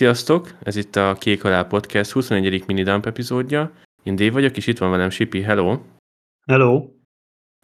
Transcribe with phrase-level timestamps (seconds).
[0.00, 0.48] Sziasztok!
[0.62, 2.62] Ez itt a Kék Halál Podcast 21.
[2.66, 3.72] minidump epizódja.
[4.02, 5.42] Én Dave vagyok, és itt van velem Sipi.
[5.42, 5.78] Hello!
[6.46, 6.86] Hello!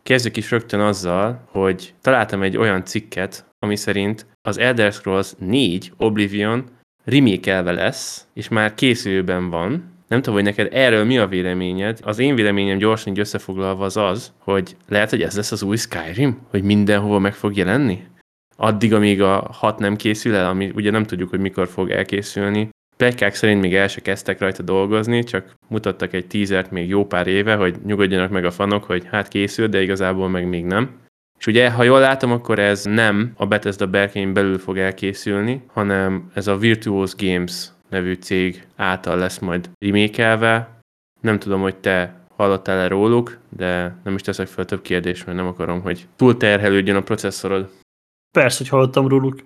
[0.03, 5.93] Kezdjük is rögtön azzal, hogy találtam egy olyan cikket, ami szerint az Elder Scrolls 4
[5.97, 6.65] Oblivion
[7.05, 9.93] remake lesz, és már készülőben van.
[10.09, 11.99] Nem tudom, hogy neked erről mi a véleményed.
[12.03, 15.77] Az én véleményem gyorsan így összefoglalva az az, hogy lehet, hogy ez lesz az új
[15.77, 18.05] Skyrim, hogy mindenhova meg fog jelenni?
[18.57, 22.69] Addig, amíg a hat nem készül el, ami ugye nem tudjuk, hogy mikor fog elkészülni.
[22.97, 27.27] Plegykák szerint még el se kezdtek rajta dolgozni, csak mutattak egy tízert még jó pár
[27.27, 30.91] éve, hogy nyugodjanak meg a fanok, hogy hát készül, de igazából meg még nem.
[31.39, 36.31] És ugye, ha jól látom, akkor ez nem a Bethesda berkein belül fog elkészülni, hanem
[36.35, 40.81] ez a Virtuos Games nevű cég által lesz majd remékelve.
[41.21, 45.47] Nem tudom, hogy te hallottál-e róluk, de nem is teszek fel több kérdést, mert nem
[45.47, 47.71] akarom, hogy túl terhelődjön a processzorod.
[48.31, 49.45] Persze, hogy hallottam róluk.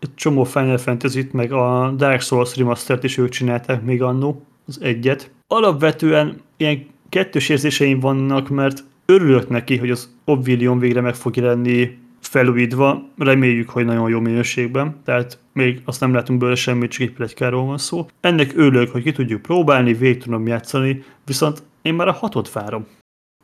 [0.00, 4.80] Egy csomó Final fantasy meg a Dark Souls Remastered is ők csinálták még annó, az
[4.82, 5.30] egyet.
[5.46, 11.98] Alapvetően ilyen kettős érzéseim vannak, mert örülök neki, hogy az Oblivion végre meg fog jelenni
[12.20, 17.12] felújítva, reméljük, hogy nagyon jó minőségben, tehát még azt nem látunk belőle semmit, csak egy
[17.12, 18.06] plegykáról van szó.
[18.20, 22.86] Ennek örülök, hogy ki tudjuk próbálni, végig tudom játszani, viszont én már a hatot várom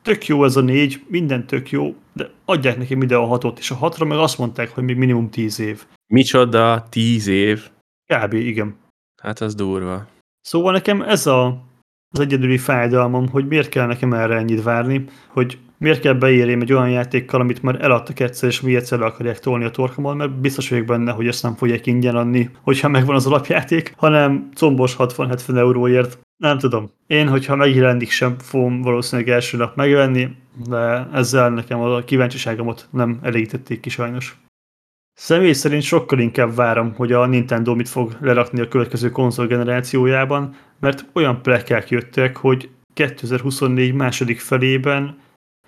[0.03, 3.71] tök jó ez a négy, minden tök jó, de adják neki ide a hatot, és
[3.71, 5.85] a hatra meg azt mondták, hogy még minimum tíz év.
[6.13, 7.69] Micsoda, tíz év?
[8.13, 8.33] Kb.
[8.33, 8.75] igen.
[9.21, 10.07] Hát az durva.
[10.41, 11.63] Szóval nekem ez a,
[12.13, 16.73] az egyedüli fájdalmam, hogy miért kell nekem erre ennyit várni, hogy miért kell beírjam egy
[16.73, 20.39] olyan játékkal, amit már eladtak egyszer, és mi egyszer le akarják tolni a torkomon, mert
[20.39, 24.95] biztos vagyok benne, hogy ezt nem fogják ingyen adni, hogyha megvan az alapjáték, hanem combos
[24.99, 26.89] 60-70 euróért nem tudom.
[27.07, 30.27] Én, hogyha megjelenik, sem fogom valószínűleg első nap megvenni,
[30.67, 34.37] de ezzel nekem a kíváncsiságomat nem elégítették ki sajnos.
[35.13, 40.55] Személy szerint sokkal inkább várom, hogy a Nintendo mit fog lerakni a következő konzol generációjában,
[40.83, 45.17] mert olyan plekák jöttek, hogy 2024 második felében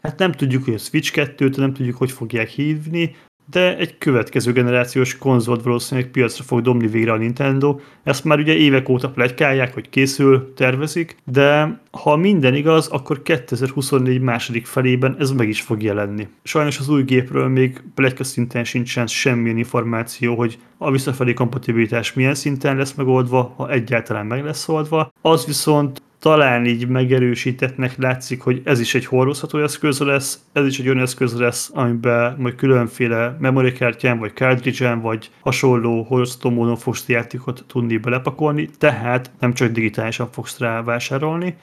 [0.02, 3.16] hát nem tudjuk, hogy a Switch 2-t, nem tudjuk, hogy fogják hívni,
[3.50, 7.80] de egy következő generációs konzolt valószínűleg piacra fog domni végre a Nintendo.
[8.04, 14.22] Ezt már ugye évek óta plegykálják, hogy készül, tervezik, de ha minden igaz, akkor 2024
[14.22, 16.28] második felében ez meg is fog jelenni.
[16.44, 22.36] Sajnos az új gépről még plegyka szinten sincsen semmilyen információ, hogy a visszafelé kompatibilitás milyen
[22.36, 25.12] szinten lesz megoldva, ha egyáltalán meg lesz oldva.
[25.22, 30.80] Az viszont talán így megerősítettnek látszik, hogy ez is egy hordozható eszköz lesz, ez is
[30.80, 37.08] egy olyan eszköz lesz, amiben majd különféle memorikártyán, vagy cartridge vagy hasonló hordozható módon fogsz
[37.08, 41.56] játékot tudni belepakolni, tehát nem csak digitálisan fogsz rá vásárolni.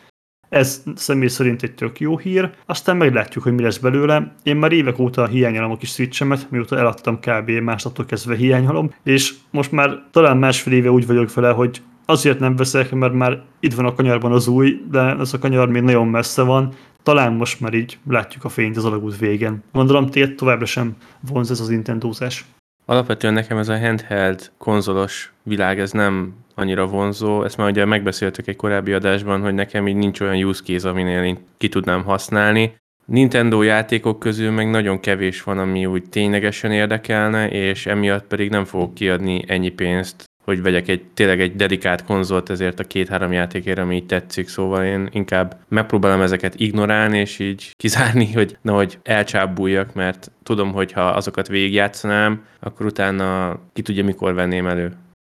[0.48, 4.34] Ez személy szerint egy tök jó hír, aztán meglátjuk, hogy mi lesz belőle.
[4.42, 7.50] Én már évek óta hiányolom a kis switchemet, mióta eladtam kb.
[7.50, 12.56] másnattól kezdve hiányolom, és most már talán másfél éve úgy vagyok vele, hogy azért nem
[12.56, 16.08] veszek, mert már itt van a kanyarban az új, de ez a kanyar még nagyon
[16.08, 19.62] messze van, talán most már így látjuk a fényt az alagút végen.
[19.72, 20.96] Gondolom, téged továbbra sem
[21.28, 22.44] vonz ez az Nintendózás.
[22.84, 27.42] Alapvetően nekem ez a handheld konzolos világ, ez nem annyira vonzó.
[27.42, 31.22] Ezt már ugye megbeszéltük egy korábbi adásban, hogy nekem így nincs olyan use case, aminél
[31.22, 32.74] én ki tudnám használni.
[33.04, 38.64] Nintendo játékok közül meg nagyon kevés van, ami úgy ténylegesen érdekelne, és emiatt pedig nem
[38.64, 43.78] fogok kiadni ennyi pénzt hogy vegyek egy tényleg egy dedikált konzolt ezért a két-három játékért,
[43.78, 49.94] ami így tetszik, szóval én inkább megpróbálom ezeket ignorálni, és így kizárni, hogy nehogy elcsábuljak,
[49.94, 54.92] mert tudom, hogy ha azokat végigjátszanám, akkor utána ki tudja, mikor venném elő.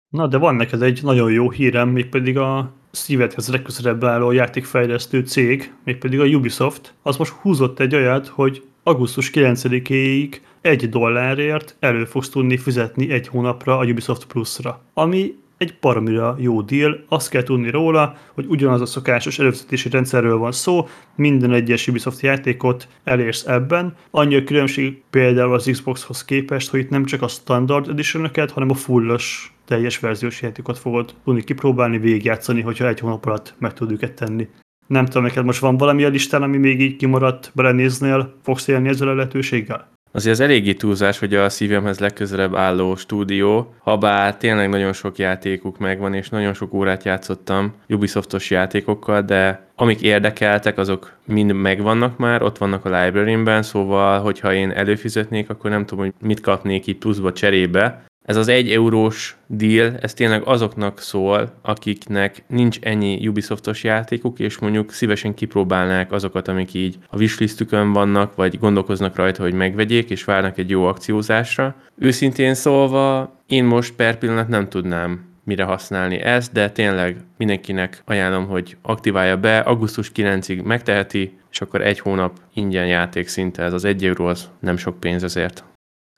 [0.09, 5.73] Na, de van neked egy nagyon jó hírem, mégpedig a szívedhez legközelebb álló játékfejlesztő cég,
[5.85, 12.29] mégpedig a Ubisoft, az most húzott egy olyat, hogy augusztus 9-éig egy dollárért elő fogsz
[12.29, 14.81] tudni fizetni egy hónapra a Ubisoft Plus-ra.
[14.95, 20.37] Ami egy baromira jó deal, azt kell tudni róla, hogy ugyanaz a szokásos előfizetési rendszerről
[20.37, 23.95] van szó, minden egyes Ubisoft játékot elérsz ebben.
[24.11, 28.71] Annyi a különbség például az Xboxhoz képest, hogy itt nem csak a standard edition hanem
[28.71, 33.93] a fullos teljes verziós játékot fogod tudni kipróbálni, végigjátszani, hogyha egy hónap alatt meg tud
[33.93, 34.49] őket tenni.
[34.87, 38.89] Nem tudom, neked most van valami a listán, ami még így kimaradt, belenéznél, fogsz élni
[38.89, 39.91] ezzel a lehetőséggel?
[40.15, 45.19] Azért az eléggé túlzás, hogy a szívemhez legközelebb álló stúdió, ha bár tényleg nagyon sok
[45.19, 52.17] játékuk megvan, és nagyon sok órát játszottam Ubisoftos játékokkal, de amik érdekeltek, azok mind megvannak
[52.17, 56.87] már, ott vannak a library-ben, szóval, hogyha én előfizetnék, akkor nem tudom, hogy mit kapnék
[56.87, 63.29] itt pluszba cserébe, ez az egy eurós deal, ez tényleg azoknak szól, akiknek nincs ennyi
[63.29, 69.43] Ubisoftos játékuk, és mondjuk szívesen kipróbálnák azokat, amik így a wishlistükön vannak, vagy gondolkoznak rajta,
[69.43, 71.75] hogy megvegyék, és várnak egy jó akciózásra.
[71.99, 78.47] Őszintén szólva, én most per pillanat nem tudnám mire használni ezt, de tényleg mindenkinek ajánlom,
[78.47, 83.85] hogy aktiválja be, augusztus 9-ig megteheti, és akkor egy hónap ingyen játék szinte, ez az
[83.85, 85.65] egy euró, az nem sok pénz ezért.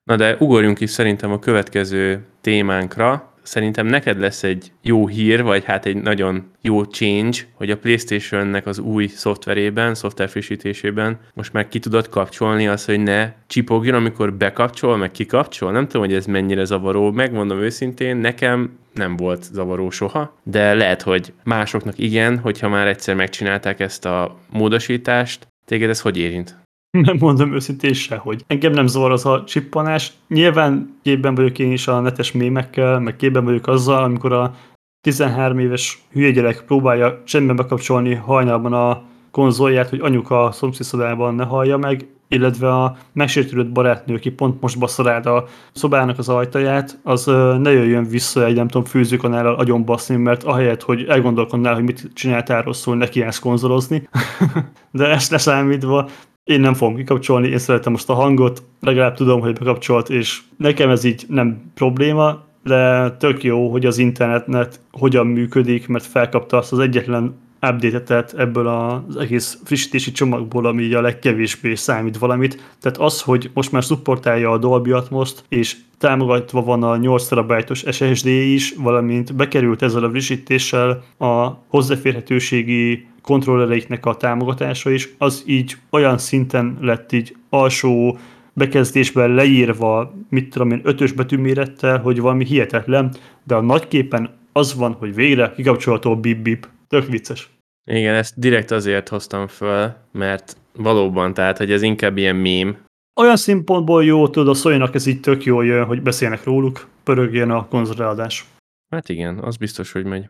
[0.04, 5.64] Na de ugorjunk is szerintem a következő témánkra, szerintem neked lesz egy jó hír, vagy
[5.64, 11.68] hát egy nagyon jó change, hogy a PlayStation-nek az új szoftverében, szoftver frissítésében most már
[11.68, 15.72] ki tudod kapcsolni azt, hogy ne csipogjon, amikor bekapcsol, meg kikapcsol.
[15.72, 17.10] Nem tudom, hogy ez mennyire zavaró.
[17.10, 23.14] Megmondom őszintén, nekem nem volt zavaró soha, de lehet, hogy másoknak igen, hogyha már egyszer
[23.14, 25.46] megcsinálták ezt a módosítást.
[25.64, 26.63] Téged ez hogy érint?
[27.02, 30.12] nem mondom őszintén hogy Engem nem zavar az a csippanás.
[30.28, 34.54] Nyilván képben vagyok én is a netes mémekkel, meg képben vagyok azzal, amikor a
[35.00, 41.44] 13 éves hülye gyerek próbálja semmiben bekapcsolni hajnalban a konzolját, hogy anyuka a szomszédszobában ne
[41.44, 47.24] hallja meg, illetve a megsértődött barátnő, aki pont most baszarád a szobának az ajtaját, az
[47.58, 52.10] ne jöjjön vissza egy, nem tudom, főzőkanállal agyon baszni, mert ahelyett, hogy elgondolkodnál, hogy mit
[52.14, 54.08] csináltál rosszul, neki állsz konzolozni.
[54.90, 56.08] De ezt leszámítva,
[56.44, 60.90] én nem fogom kikapcsolni, én szeretem most a hangot, legalább tudom, hogy bekapcsolt, és nekem
[60.90, 66.72] ez így nem probléma, de tök jó, hogy az internetnet hogyan működik, mert felkapta azt
[66.72, 72.74] az egyetlen update ebből az egész frissítési csomagból, ami a legkevésbé számít valamit.
[72.80, 77.84] Tehát az, hogy most már supportálja a Dolby atmos és támogatva van a 8 terabájtos
[77.90, 85.76] SSD is, valamint bekerült ezzel a frissítéssel a hozzáférhetőségi kontrollereiknek a támogatása is, az így
[85.90, 88.18] olyan szinten lett így alsó
[88.52, 94.92] bekezdésben leírva, mit tudom én, ötös betűmérettel, hogy valami hihetetlen, de a nagyképen az van,
[94.92, 96.68] hogy végre kikapcsolható bip-bip.
[96.88, 97.50] Tök vicces.
[97.90, 102.76] Igen, ezt direkt azért hoztam föl, mert valóban, tehát, hogy ez inkább ilyen mém.
[103.20, 107.50] Olyan szempontból jó, tudod, a Sony-nak ez így tök jól jön, hogy beszélnek róluk, pörögjön
[107.50, 108.44] a konzolreadás.
[108.90, 110.28] Hát igen, az biztos, hogy megy.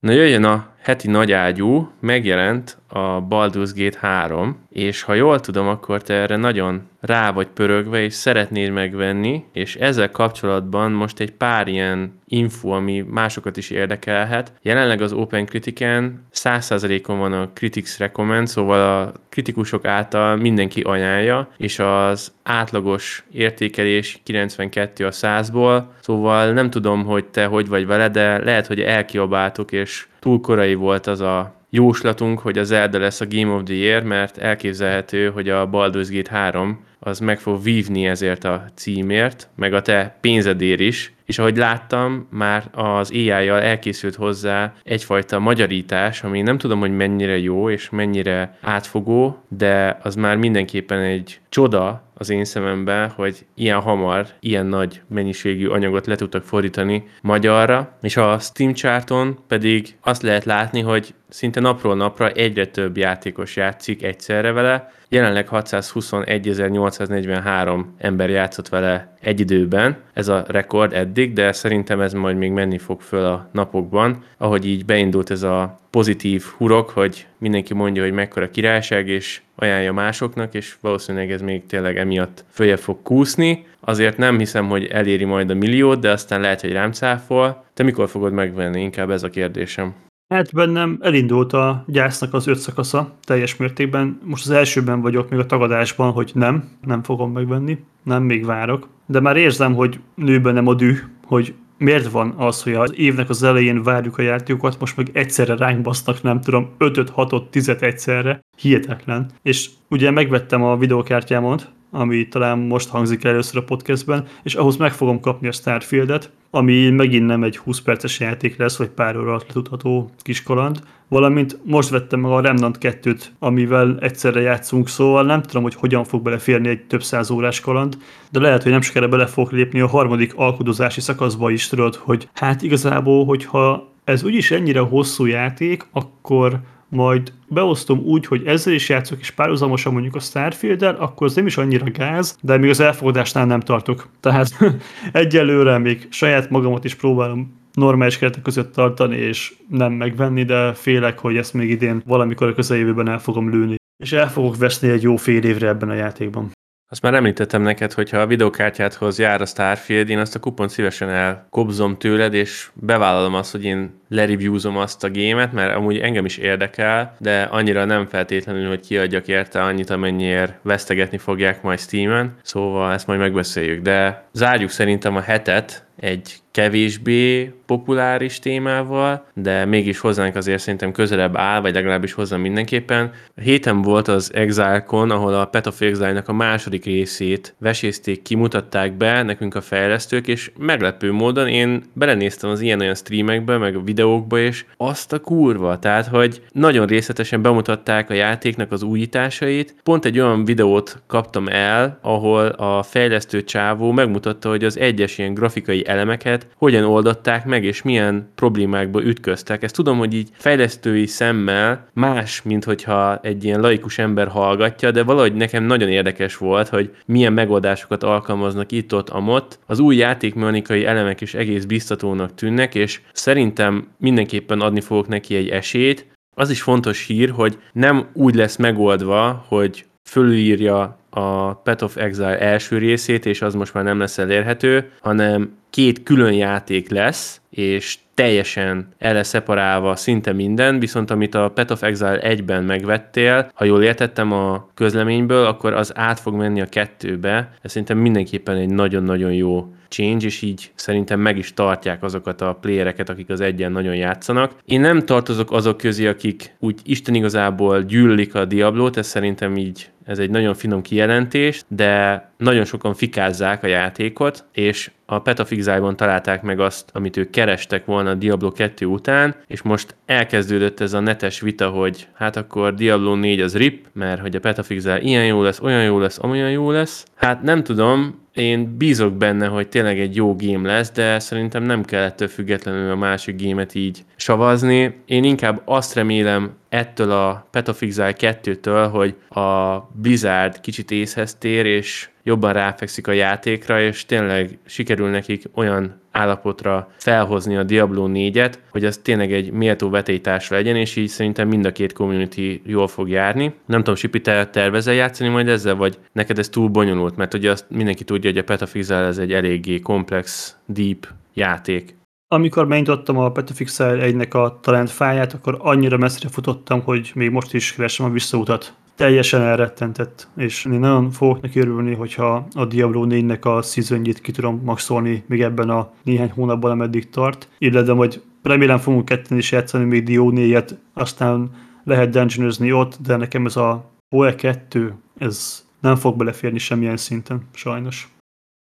[0.00, 6.02] Na jöjjön a heti nagyágyú, megjelent a Baldur's Gate 3, és ha jól tudom, akkor
[6.02, 11.68] te erre nagyon rá vagy pörögve, és szeretnéd megvenni, és ezzel kapcsolatban most egy pár
[11.68, 14.52] ilyen info, ami másokat is érdekelhet.
[14.62, 21.48] Jelenleg az Open Critic-en 100%-on van a Critics Recommend, szóval a kritikusok által mindenki ajánlja,
[21.56, 28.08] és az átlagos értékelés 92 a 100-ból, szóval nem tudom, hogy te hogy vagy vele,
[28.08, 33.20] de lehet, hogy elkiabáltok, és túl korai volt az a jóslatunk, hogy az Zelda lesz
[33.20, 37.62] a Game of the Year, mert elképzelhető, hogy a Baldur's Gate 3 az meg fog
[37.62, 43.60] vívni ezért a címért, meg a te pénzedér is, és ahogy láttam, már az AI-jal
[43.60, 50.14] elkészült hozzá egyfajta magyarítás, ami nem tudom, hogy mennyire jó és mennyire átfogó, de az
[50.14, 56.14] már mindenképpen egy csoda az én szememben, hogy ilyen hamar, ilyen nagy mennyiségű anyagot le
[56.14, 62.30] tudtak fordítani magyarra, és a Steam charton pedig azt lehet látni, hogy szinte napról napra
[62.30, 70.44] egyre több játékos játszik egyszerre vele, Jelenleg 621.843 ember játszott vele egy időben, ez a
[70.48, 75.30] rekord eddig, de szerintem ez majd még menni fog föl a napokban, ahogy így beindult
[75.30, 81.30] ez a pozitív hurok, hogy mindenki mondja, hogy mekkora királyság, és ajánlja másoknak, és valószínűleg
[81.30, 83.66] ez még tényleg emiatt följebb fog kúszni.
[83.80, 87.64] Azért nem hiszem, hogy eléri majd a milliót, de aztán lehet, hogy rám cáfol.
[87.74, 88.80] Te mikor fogod megvenni?
[88.80, 89.94] Inkább ez a kérdésem.
[90.34, 94.20] Hát bennem elindult a gyásznak az öt szakasza teljes mértékben.
[94.24, 98.88] Most az elsőben vagyok még a tagadásban, hogy nem, nem fogom megvenni, nem, még várok.
[99.06, 103.28] De már érzem, hogy nőben nem a düh, hogy miért van az, hogy az évnek
[103.28, 107.68] az elején várjuk a játékokat, most meg egyszerre ránk basznak, nem tudom, 5 6 10
[107.68, 108.40] egyszerre.
[108.56, 109.30] Hihetetlen.
[109.42, 114.92] És ugye megvettem a videokártyámot, ami talán most hangzik először a podcastben, és ahhoz meg
[114.92, 119.28] fogom kapni a Starfieldet, ami megint nem egy 20 perces játék lesz, vagy pár óra
[119.28, 125.24] alatt letudható kis kaland, valamint most vettem meg a Remnant 2-t, amivel egyszerre játszunk, szóval
[125.24, 127.96] nem tudom, hogy hogyan fog beleférni egy több száz órás kaland,
[128.30, 132.28] de lehet, hogy nem sokára bele fog lépni a harmadik alkudozási szakaszba is, tudod, hogy
[132.32, 138.88] hát igazából, hogyha ez úgyis ennyire hosszú játék, akkor majd beosztom úgy, hogy ezzel is
[138.88, 142.80] játszok, és párhuzamosan mondjuk a starfield akkor az nem is annyira gáz, de még az
[142.80, 144.08] elfogadásnál nem tartok.
[144.20, 144.48] Tehát
[145.12, 151.18] egyelőre még saját magamat is próbálom normális keretek között tartani, és nem megvenni, de félek,
[151.18, 153.74] hogy ezt még idén valamikor a közeljövőben el fogom lőni.
[154.02, 156.52] És el fogok veszni egy jó fél évre ebben a játékban.
[156.88, 160.70] Azt már említettem neked, hogy ha a videokártyádhoz jár a Starfield, én azt a kupont
[160.70, 166.24] szívesen elkobzom tőled, és bevállalom azt, hogy én lereviewzom azt a gémet, mert amúgy engem
[166.24, 172.36] is érdekel, de annyira nem feltétlenül, hogy kiadjak érte annyit, amennyiért vesztegetni fogják majd Steam-en,
[172.42, 173.82] szóval ezt majd megbeszéljük.
[173.82, 181.36] De zárjuk szerintem a hetet egy kevésbé populáris témával, de mégis hozzánk azért szerintem közelebb
[181.36, 183.12] áll, vagy legalábbis hozzá mindenképpen.
[183.42, 189.22] Héten volt az Exile-kon, ahol a Path of Exile-nak a második részét vesézték, kimutatták be
[189.22, 194.64] nekünk a fejlesztők, és meglepő módon én belenéztem az ilyen-olyan streamekbe, meg a videókba, és
[194.76, 199.74] azt a kurva, tehát, hogy nagyon részletesen bemutatták a játéknak az újításait.
[199.82, 205.34] Pont egy olyan videót kaptam el, ahol a fejlesztő csávó megmutatta, hogy az egyes ilyen
[205.34, 209.62] grafikai elemeket hogyan oldották meg, és milyen problémákba ütköztek.
[209.62, 215.02] Ezt tudom, hogy így fejlesztői szemmel más, mint hogyha egy ilyen laikus ember hallgatja, de
[215.02, 219.58] valahogy nekem nagyon érdekes volt, hogy milyen megoldásokat alkalmaznak itt-ott, amott.
[219.66, 225.48] Az új játékmechanikai elemek is egész biztatónak tűnnek, és szerintem mindenképpen adni fogok neki egy
[225.48, 226.06] esélyt.
[226.36, 232.38] Az is fontos hír, hogy nem úgy lesz megoldva, hogy fölülírja a Path of Exile
[232.38, 237.98] első részét, és az most már nem lesz elérhető, hanem két külön játék lesz, és
[238.14, 243.82] teljesen el szeparálva szinte minden, viszont amit a Path of Exile 1-ben megvettél, ha jól
[243.82, 247.50] értettem a közleményből, akkor az át fog menni a kettőbe.
[247.62, 252.58] Ez szerintem mindenképpen egy nagyon-nagyon jó change, és így szerintem meg is tartják azokat a
[252.60, 254.52] playereket, akik az egyen nagyon játszanak.
[254.64, 259.88] Én nem tartozok azok közé, akik úgy Isten igazából gyűlölik a Diablót, ez szerintem így
[260.04, 266.42] ez egy nagyon finom kijelentés, de nagyon sokan fikázzák a játékot, és a Petafixájban találták
[266.42, 271.00] meg azt, amit ők kerestek volna a Diablo 2 után, és most elkezdődött ez a
[271.00, 275.42] netes vita, hogy hát akkor Diablo 4 az RIP, mert hogy a Petafixál ilyen jó
[275.42, 277.06] lesz, olyan jó lesz, amolyan jó lesz.
[277.14, 281.84] Hát nem tudom, én bízok benne, hogy tényleg egy jó game lesz, de szerintem nem
[281.84, 285.00] kell függetlenül a másik gémet így savazni.
[285.06, 292.08] Én inkább azt remélem ettől a Exile 2-től, hogy a Blizzard kicsit észhez tér, és
[292.24, 298.84] jobban ráfekszik a játékra, és tényleg sikerül nekik olyan állapotra felhozni a Diablo 4-et, hogy
[298.84, 303.08] az tényleg egy méltó vetélytárs legyen, és így szerintem mind a két community jól fog
[303.08, 303.54] járni.
[303.66, 307.50] Nem tudom, Sipi, te tervezel játszani majd ezzel, vagy neked ez túl bonyolult, mert ugye
[307.50, 311.94] azt mindenki tudja, hogy a Petafixel ez egy eléggé komplex, deep játék.
[312.28, 317.54] Amikor megnyitottam a Petafixel egynek a talent fáját, akkor annyira messzire futottam, hogy még most
[317.54, 323.06] is keresem a visszautat teljesen elrettentett, és én nagyon fogok neki örülni, hogyha a Diablo
[323.08, 328.22] 4-nek a season ki tudom maxolni még ebben a néhány hónapban, ameddig tart, illetve majd
[328.42, 331.50] remélem fogunk ketten is játszani még Dio 4-et, aztán
[331.84, 337.42] lehet dungeonozni ott, de nekem ez a PoE 2, ez nem fog beleférni semmilyen szinten,
[337.54, 338.13] sajnos.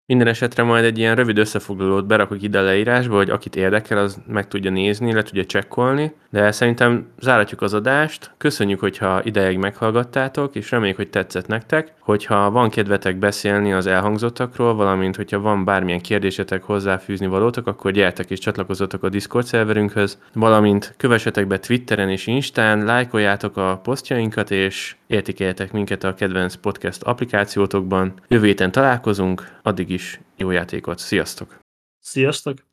[0.09, 4.21] Minden esetre majd egy ilyen rövid összefoglalót berakok ide a leírásba, hogy akit érdekel, az
[4.27, 8.31] meg tudja nézni, le tudja csekkolni, de szerintem záratjuk az adást.
[8.37, 11.93] Köszönjük, hogyha ideig meghallgattátok, és reméljük, hogy tetszett nektek.
[11.99, 18.29] Hogyha van kedvetek beszélni az elhangzottakról, valamint hogyha van bármilyen kérdésetek hozzáfűzni valótok, akkor gyertek
[18.29, 24.95] és csatlakozzatok a Discord szerverünkhöz, valamint kövessetek be Twitteren és Instán, lájkoljátok a posztjainkat, és
[25.09, 28.13] értékeljetek minket a kedvenc podcast applikációtokban.
[28.27, 31.59] Jövő héten találkozunk, addig is jó játékot, sziasztok!
[31.99, 32.68] Sziasztok!